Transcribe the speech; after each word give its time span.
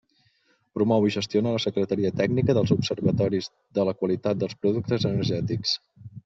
Promou 0.77 1.03
i 1.09 1.11
gestiona 1.15 1.51
la 1.55 1.59
Secretaria 1.65 2.11
Tècnica 2.21 2.55
dels 2.59 2.73
Observatoris 2.77 3.51
de 3.81 3.87
la 3.91 3.95
Qualitat 4.01 4.41
dels 4.45 4.57
productes 4.65 5.07
energètics. 5.13 5.77